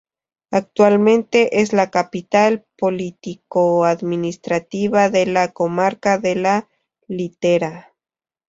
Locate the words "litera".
7.07-7.93